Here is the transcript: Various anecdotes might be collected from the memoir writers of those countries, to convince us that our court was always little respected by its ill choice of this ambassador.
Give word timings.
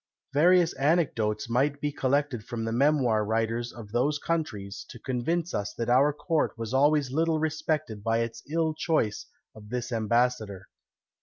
Various 0.33 0.73
anecdotes 0.77 1.47
might 1.47 1.79
be 1.79 1.91
collected 1.91 2.43
from 2.43 2.65
the 2.65 2.71
memoir 2.71 3.23
writers 3.23 3.71
of 3.71 3.91
those 3.91 4.17
countries, 4.17 4.83
to 4.89 4.97
convince 4.97 5.53
us 5.53 5.75
that 5.75 5.89
our 5.91 6.11
court 6.11 6.57
was 6.57 6.73
always 6.73 7.11
little 7.11 7.37
respected 7.37 8.03
by 8.03 8.21
its 8.21 8.41
ill 8.49 8.73
choice 8.73 9.27
of 9.53 9.69
this 9.69 9.91
ambassador. 9.91 10.69